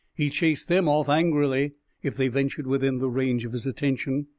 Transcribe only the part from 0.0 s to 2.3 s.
He chased them off angrily if they